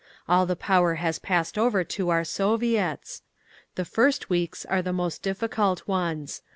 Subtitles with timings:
[0.27, 3.21] All the power has passed over to our Soviets.
[3.75, 6.41] The first weeks are the most difficult ones.